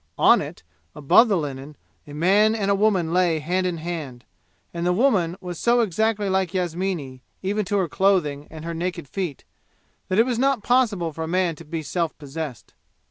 On 0.17 0.41
it, 0.41 0.63
above 0.95 1.27
the 1.27 1.37
linen, 1.37 1.75
a 2.07 2.13
man 2.15 2.55
and 2.55 2.71
a 2.71 2.73
woman 2.73 3.13
lay 3.13 3.37
hand 3.37 3.67
in 3.67 3.77
hand; 3.77 4.25
and 4.73 4.83
the 4.83 4.91
woman 4.93 5.37
was 5.41 5.59
so 5.59 5.81
exactly 5.81 6.27
like 6.27 6.55
Yasmini, 6.55 7.21
even 7.43 7.63
to 7.65 7.77
her 7.77 7.87
clothing, 7.87 8.47
and 8.49 8.65
her 8.65 8.73
naked 8.73 9.07
feet, 9.07 9.43
that 10.07 10.17
it 10.17 10.25
was 10.25 10.39
not 10.39 10.63
possible 10.63 11.13
for 11.13 11.23
a 11.25 11.27
man 11.27 11.55
to 11.55 11.65
be 11.65 11.83
self 11.83 12.17
possessed. 12.17 12.73